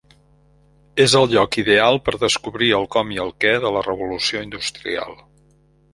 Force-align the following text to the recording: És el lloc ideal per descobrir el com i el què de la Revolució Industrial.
És 1.05 1.13
el 1.19 1.27
lloc 1.33 1.57
ideal 1.63 2.01
per 2.07 2.15
descobrir 2.23 2.71
el 2.79 2.89
com 2.97 3.13
i 3.19 3.23
el 3.27 3.31
què 3.45 3.53
de 3.67 3.73
la 3.77 3.87
Revolució 3.89 4.43
Industrial. 4.47 5.15